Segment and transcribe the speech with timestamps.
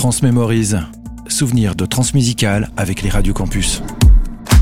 [0.00, 0.80] Transmémorise.
[1.28, 3.82] Souvenir de transmusical avec les radios campus.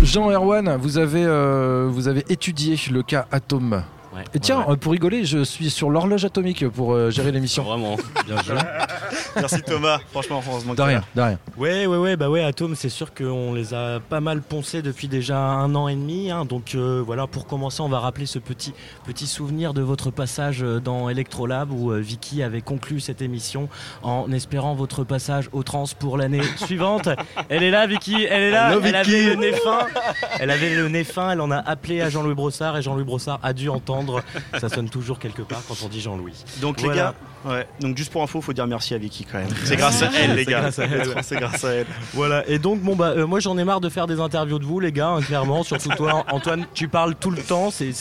[0.00, 3.82] Jean Erwan, vous avez, euh, vous avez étudié le cas Atome.
[4.14, 7.32] Ouais, Et tiens, ouais, euh, pour rigoler, je suis sur l'horloge atomique pour euh, gérer
[7.32, 7.64] l'émission.
[7.64, 7.96] Vraiment,
[8.28, 8.54] bien joué.
[9.36, 11.38] Merci Thomas, franchement, heureusement que De t'es rien, de rien.
[11.56, 15.08] Ouais, ouais, ouais, bah ouais, Atom, c'est sûr qu'on les a pas mal poncés depuis
[15.08, 16.30] déjà un an et demi.
[16.30, 16.44] hein.
[16.44, 18.72] donc euh, voilà, pour commencer, on va rappeler ce petit,
[19.04, 23.68] petit souvenir de votre passage euh, dans Electrolab où euh, Vicky avait conclu cette émission
[24.02, 27.08] en espérant votre passage au trans pour l'année suivante.
[27.48, 28.70] Elle est là, Vicky, elle est là.
[28.70, 29.14] Hello, elle Vicky.
[29.16, 29.78] avait le nez fin.
[30.40, 33.40] Elle avait le nez fin, elle en a appelé à Jean-Louis Brossard et Jean-Louis Brossard
[33.42, 34.22] a dû entendre.
[34.60, 36.44] Ça sonne toujours quelque part quand on dit Jean-Louis.
[36.60, 37.14] Donc Voilà.
[37.44, 37.66] les gars, ouais.
[37.80, 39.48] Donc juste pour info, faut dire merci à Vicky quand même.
[39.64, 40.70] C'est grâce à elle les gars.
[40.70, 41.86] C'est grâce à elle.
[42.12, 44.64] Voilà, et donc bon bah euh, moi j'en ai marre de faire des interviews de
[44.64, 47.92] vous les gars, hein, clairement, surtout toi Antoine, tu parles tout le temps, c'est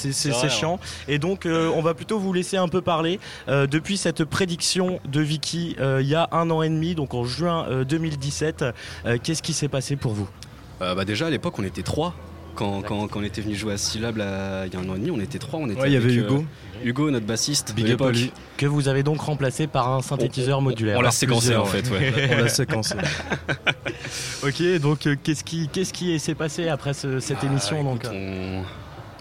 [0.50, 0.80] chiant.
[1.08, 3.20] Et donc euh, on va plutôt vous laisser un peu parler.
[3.48, 7.14] Euh, depuis cette prédiction de Vicky euh, il y a un an et demi, donc
[7.14, 8.66] en juin euh, 2017,
[9.06, 10.30] euh, qu'est-ce qui s'est passé pour vous?
[10.82, 12.14] Euh, bah déjà à l'époque on était trois.
[12.56, 14.96] Quand, quand, quand on était venu jouer à Syllab là, il y a un an
[14.96, 15.60] et demi, on était trois.
[15.60, 16.46] On était Ouais, il y avait avec, Hugo.
[16.84, 17.74] euh, Hugo, notre bassiste.
[17.76, 18.32] Big de à l'époque.
[18.58, 20.98] Que vous avez donc remplacé par un synthétiseur modulaire.
[21.00, 22.30] On l'a séquencé en fait, ouais.
[22.32, 22.96] On l'a séquencé.
[24.46, 28.04] Ok, donc euh, qu'est-ce qui, qu'est-ce qui s'est passé après ce- cette émission Ah, donc
[28.04, 28.62] écoute, on,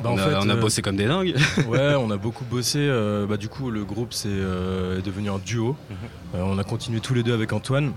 [0.03, 1.35] Bah, on en a, fait, on a euh, bossé comme des dingues.
[1.69, 2.79] Ouais, on a beaucoup bossé.
[2.81, 5.77] euh, bah, du coup, le groupe c'est euh, est devenu un duo.
[6.35, 7.93] Euh, on a continué tous les deux avec Antoine.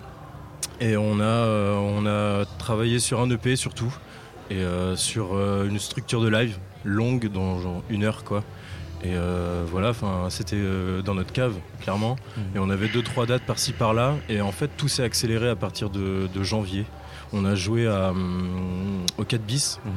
[0.81, 3.93] Et on a, euh, on a travaillé sur un EP surtout.
[4.49, 8.43] Et euh, sur euh, une structure de live longue, dans genre une heure quoi.
[9.03, 12.15] Et euh, voilà, enfin, c'était euh, dans notre cave, clairement.
[12.55, 14.15] Et on avait deux, trois dates par-ci par-là.
[14.29, 16.85] Et en fait, tout s'est accéléré à partir de, de janvier.
[17.31, 18.13] On a joué à,
[19.17, 19.79] au 4 bis.
[19.85, 19.91] Mhm.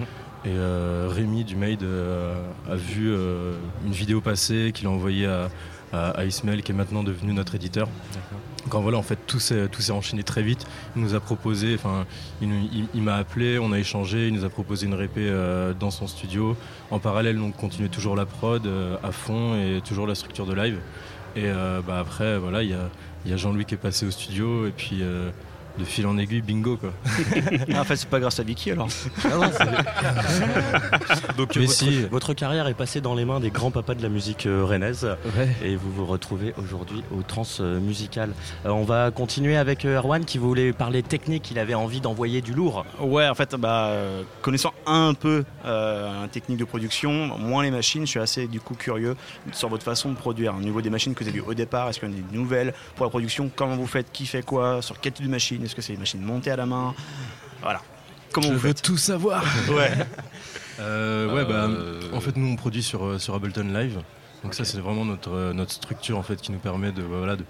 [0.45, 2.35] Et euh, Rémi du Maid euh,
[2.71, 3.55] a vu euh,
[3.85, 5.49] une vidéo passer qu'il a envoyée à,
[5.93, 7.89] à, à Ismaël, qui est maintenant devenu notre éditeur.
[8.69, 10.67] Quand voilà, en fait, tout s'est tout s'est enchaîné très vite.
[10.95, 12.05] Il nous a proposé, enfin,
[12.43, 15.21] il, nous- il- il m'a appelé, on a échangé, il nous a proposé une répé
[15.29, 16.57] euh, dans son studio.
[16.91, 20.55] En parallèle, on continuait toujours la prod euh, à fond et toujours la structure de
[20.55, 20.79] live.
[21.37, 22.91] Et euh, bah, après, voilà, il y a,
[23.27, 25.31] y a Jean-Louis qui est passé au studio et puis euh,
[25.79, 26.91] de fil en aiguille, bingo quoi.
[27.75, 28.89] Ah, en fait, c'est pas grâce à Vicky alors.
[31.37, 32.03] Donc Mais votre, si.
[32.07, 35.07] votre carrière est passée dans les mains des grands papas de la musique euh, rennaise.
[35.63, 38.31] et vous vous retrouvez aujourd'hui au trans euh, musical.
[38.67, 42.41] Euh, on va continuer avec euh, Erwan qui voulait parler technique, il avait envie d'envoyer
[42.41, 42.85] du lourd.
[43.01, 47.71] Ouais, en fait, bah, euh, connaissant un peu euh, la technique de production, moins les
[47.71, 49.17] machines, je suis assez du coup curieux
[49.53, 50.55] sur votre façon de produire.
[50.57, 52.21] Au niveau des machines que vous avez vues au départ, est-ce qu'il y en a
[52.21, 53.51] des nouvelles pour la production?
[53.55, 54.11] Comment vous faites?
[54.13, 54.83] Qui fait quoi?
[54.83, 55.68] Sur quel type de machine?
[55.69, 56.95] Est-ce que c'est des machines montées à la main?
[57.61, 57.83] Voilà.
[58.33, 59.45] Comment Je vous veux tout savoir.
[59.69, 59.93] Ouais.
[60.81, 64.01] Euh, ouais, bah, Euh, en fait, nous on produit sur, euh, sur Ableton Live.
[64.45, 67.45] Donc ça, c'est vraiment notre, notre structure en fait qui nous permet de voilà de-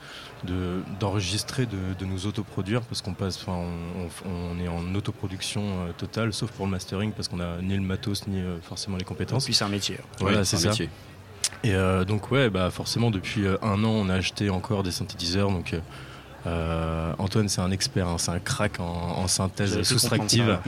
[0.45, 4.95] de- d'enregistrer, de, de nous autoproduire parce qu'on passe, enfin, on, on- on est en
[4.97, 8.57] autoproduction euh, totale, sauf pour le mastering parce qu'on a ni le matos ni euh,
[8.63, 9.45] forcément les compétences.
[9.45, 9.99] Puis c'est un métier.
[10.19, 10.69] Voilà, ouais, c'est un ça.
[10.71, 10.89] métier.
[11.63, 15.51] Et euh, donc ouais, bah forcément depuis un an, on a acheté encore des synthétiseurs.
[15.51, 15.75] Donc
[16.47, 20.59] euh, Antoine, c'est un expert, hein, c'est un crack en, en synthèse soustractive.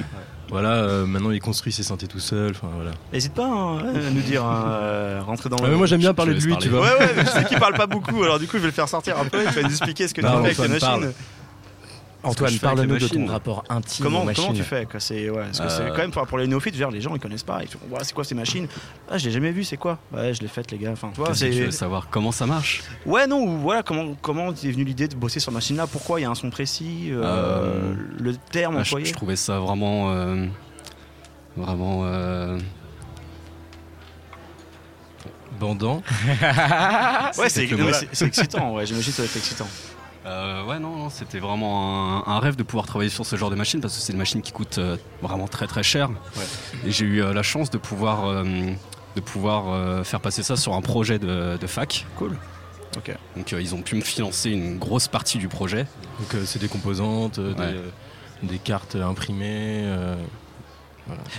[0.49, 2.51] Voilà, euh, maintenant il construit ses synthés tout seul.
[2.51, 2.91] Enfin voilà.
[3.13, 5.71] N'hésite pas hein, à nous dire, hein, euh, rentrer dans Ah, le.
[5.71, 6.65] mais moi j'aime bien parler de lui, parler.
[6.67, 6.81] tu vois.
[6.83, 8.73] Ouais, ouais, mais je sais qu'il parle pas beaucoup, alors du coup je vais le
[8.73, 10.69] faire sortir un peu, il va nous expliquer ce que tu Bah, fais avec les
[10.69, 11.13] machines.
[12.23, 14.45] Antoine, je parle-nous de ton rapport intime Comment, aux machines.
[14.45, 17.01] comment tu fais c'est, ouais, c'est Euh, quand même pour, les néophytes, je dire, les
[17.01, 17.61] gens ils connaissent pas.
[17.63, 18.69] Ils font, Ouais, c'est quoi ces machines?
[19.11, 19.99] Ah, je l'ai jamais vu, c'est quoi?
[20.13, 20.91] Ouais, je l'ai faite, les gars.
[20.93, 24.71] Enfin, tu c'est- veux savoir comment ça marche Ouais, non, ou voilà, comment comment t'es
[24.71, 27.23] venu l'idée de bosser sur machine là Pourquoi il y a un son précis euh,
[27.25, 29.07] Euh, Le terme Ah, je, employé?
[29.07, 30.13] je trouvais ça vraiment.
[31.57, 32.05] vraiment.
[35.59, 36.03] Bandant.
[37.39, 37.65] Ouais, c'est
[38.27, 39.67] excitant, ouais, j'imagine que ça va être excitant.
[40.27, 43.49] Euh, ouais, non, non, c'était vraiment un, un rêve de pouvoir travailler sur ce genre
[43.51, 46.11] de machine parce que c'est une machine qui coûte euh, vraiment très très cher.
[46.85, 48.45] Et j'ai eu euh, la chance de pouvoir, euh,
[49.17, 52.07] de pouvoir euh, faire passer ça sur un projet de, de fac.
[52.17, 52.37] Cool.
[52.99, 53.17] Ok.
[53.37, 55.87] Donc euh, ils ont pu me financer une grosse partie du projet.
[56.19, 57.73] Donc euh, c'est des composantes, euh, Ouais.
[57.73, 57.89] des, euh,
[58.43, 59.85] des cartes imprimées.
[59.87, 60.17] euh,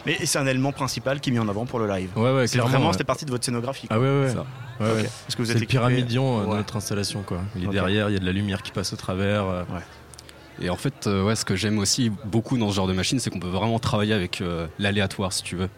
[0.08, 2.10] Mais c'est un élément principal qui est mis en avant pour le live.
[2.16, 2.70] Ouais ouais, C'est clairement.
[2.72, 2.94] vraiment, ouais.
[2.94, 3.88] c'était partie de votre scénographie.
[3.88, 3.98] quoi.
[3.98, 4.34] Ah ouais ouais.
[4.80, 5.04] Ouais.
[5.26, 6.56] Parce que vous C'est êtes le pyramidion euh, de Ouais.
[6.58, 7.42] notre installation quoi.
[7.56, 9.46] Il est derrière, il y a de la lumière qui passe au travers.
[9.46, 9.64] euh.
[10.62, 13.20] Et en fait, euh, ouais, ce que j'aime aussi beaucoup dans ce genre de machine,
[13.20, 15.70] c'est qu'on peut vraiment travailler avec euh, l'aléatoire, si tu veux.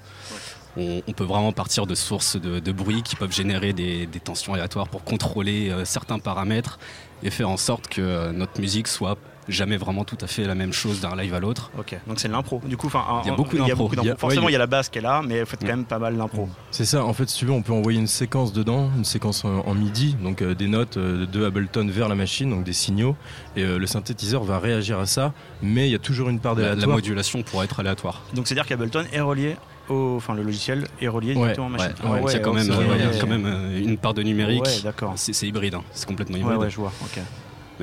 [0.76, 4.20] On, on peut vraiment partir de sources de, de bruit qui peuvent générer des, des
[4.20, 6.80] tensions aléatoires pour contrôler euh, certains paramètres
[7.22, 9.18] et faire en sorte que euh, notre musique soit
[9.48, 11.72] jamais vraiment tout à fait la même chose d'un live à l'autre.
[11.78, 12.62] Ok, donc c'est de l'impro.
[12.66, 13.76] Du coup, enfin, Il y a beaucoup d'impro.
[13.90, 15.42] beaucoup Il y a- Forcément, ouais, il y a la base qui est là, mais
[15.42, 16.48] vous faites quand même pas mal d'impro.
[16.72, 19.44] C'est ça, en fait, si tu veux, on peut envoyer une séquence dedans, une séquence
[19.46, 22.74] en, en MIDI, donc euh, des notes euh, de Ableton vers la machine, donc des
[22.74, 23.16] signaux,
[23.56, 26.56] et euh, le synthétiseur va réagir à ça, mais il y a toujours une part
[26.56, 26.96] La, la d'aléatoire.
[26.98, 28.22] modulation pourrait être aléatoire.
[28.34, 29.56] Donc c'est-à-dire qu'Ableton est relié
[29.90, 31.94] au, enfin le logiciel est relié Ouais, directement en Ouais, machine.
[32.04, 34.64] ouais, Ah il y a quand même, euh, quand euh, une part de numérique.
[34.64, 35.14] Ouais, d'accord.
[35.18, 35.84] C'est hybride, hein.
[35.92, 36.58] c'est complètement hybride.
[36.58, 36.94] ouais, je vois.
[37.02, 37.22] Ok.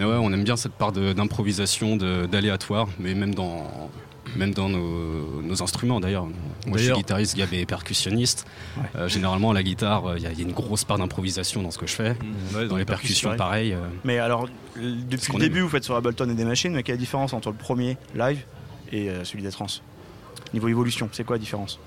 [0.00, 3.70] Mais ouais, on aime bien cette part d'improvisation, d'aléatoire, mais même dans,
[4.34, 6.24] même dans nos, nos instruments d'ailleurs.
[6.66, 8.46] Moi je suis guitariste, Gab est percussionniste.
[8.78, 8.82] Ouais.
[8.96, 11.62] Euh, généralement, la guitare, euh, il y, a- il y a une grosse part d'improvisation
[11.62, 12.16] dans ce que je fais.
[12.54, 13.74] Ouais, Dans les percussions, pareil.
[13.74, 16.94] euh, Mais alors, depuis le début, vous faites sur Ableton et des machines, mais quelle
[16.94, 18.42] est la différence entre le premier live
[18.92, 19.66] et euh, celui des trans
[20.54, 21.78] Niveau évolution, c'est quoi la différence?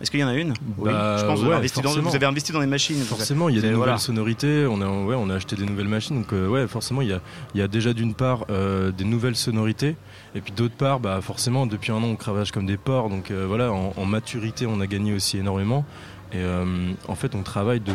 [0.00, 0.90] Est-ce qu'il y en a une Oui.
[0.90, 2.10] Bah, Je pense que vous, avez ouais, investi dans, forcément.
[2.10, 3.00] vous avez investi dans des machines.
[3.02, 3.98] Forcément, il y a des nouvelles voilà.
[3.98, 7.08] sonorités, on a, ouais, on a acheté des nouvelles machines, donc euh, ouais, forcément, il
[7.08, 7.20] y a,
[7.54, 9.94] il y a déjà d'une part euh, des nouvelles sonorités,
[10.34, 13.30] et puis d'autre part, bah, forcément, depuis un an, on cravache comme des porcs, donc
[13.30, 15.84] euh, voilà, en, en maturité, on a gagné aussi énormément,
[16.32, 17.92] et euh, en fait, on travaille de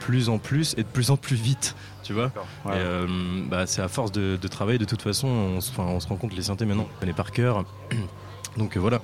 [0.00, 2.32] plus en plus et de plus en plus vite, tu vois.
[2.64, 2.72] Ouais.
[2.74, 3.06] Euh,
[3.48, 6.08] bah, c'est à force de, de travailler, de toute façon, on, se- enfin, on se
[6.08, 7.64] rend compte que les synthés maintenant, on connaît par cœur,
[8.56, 9.00] donc euh, voilà.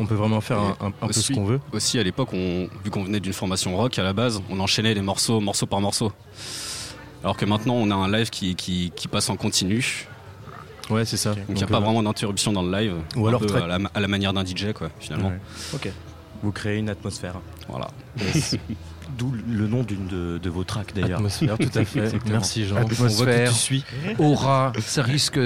[0.00, 1.60] On peut vraiment faire un, un- un peu ce qu'on veut.
[1.72, 4.94] Aussi, à l'époque, on- vu qu'on venait d'une formation rock à la base, on enchaînait
[4.94, 6.12] les morceaux, morceau par morceau.
[7.24, 10.06] Alors que maintenant, on a un live qui, qui- qui passe en continu,
[10.88, 11.34] Ouais, c'est ça.
[11.34, 12.94] donc il n'y a pas vraiment d'interruption dans le live.
[13.16, 15.28] Ou alors à, la, à la manière d'un DJ, quoi, finalement.
[15.30, 15.92] ouais.
[16.42, 17.34] Vous créez une atmosphère.
[17.68, 17.88] Voilà.
[19.16, 21.18] D'où le nom d'une de, de vos tracks d'ailleurs.
[21.18, 21.98] Atmosphère, tout à fait.
[22.04, 22.32] Exactement.
[22.32, 22.76] Merci Jean.
[22.76, 23.44] On voit Atmosphère.
[23.44, 23.84] que tu suis.
[24.18, 25.38] Aura, ça risque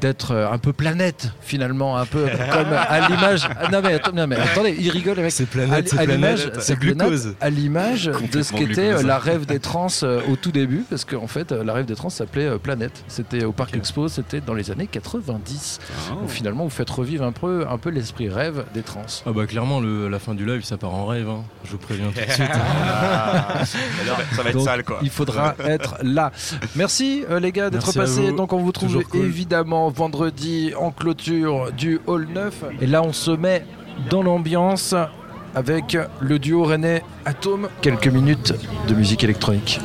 [0.00, 3.48] d'être un peu planète finalement, un peu comme à l'image.
[3.60, 5.32] Ah, non, mais, attends, non mais attendez, il rigole avec.
[5.32, 6.60] C'est À, planète, c'est à l'image, planète.
[6.62, 7.22] c'est C'est glucose.
[7.22, 10.84] planète, à l'image de ce qu'était euh, la rêve des trans euh, au tout début,
[10.88, 13.04] parce qu'en fait, euh, la rêve des trans s'appelait Planète.
[13.08, 15.80] C'était au Parc Expo, c'était dans les années 90.
[15.82, 16.14] Ah.
[16.14, 19.02] Donc finalement, vous faites revivre un peu, un peu l'esprit rêve des trans.
[19.26, 21.28] Ah bah clairement, le, la fin du live, ça part en rêve.
[21.28, 21.42] hein.
[21.64, 22.46] Je vous préviens tout de suite.
[22.94, 24.98] Ah, ça va- ça va être Donc, sale quoi.
[25.02, 26.30] Il faudra être là.
[26.76, 28.32] Merci euh, les gars d'être passés.
[28.32, 29.24] Donc on vous trouve cool.
[29.24, 32.64] évidemment vendredi en clôture du Hall 9.
[32.80, 33.64] Et là on se met
[34.10, 34.94] dans l'ambiance
[35.54, 37.68] avec le duo René Atome.
[37.82, 38.54] Quelques minutes
[38.88, 39.80] de musique électronique.